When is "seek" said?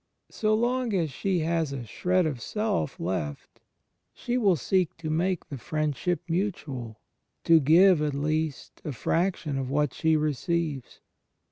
4.55-4.97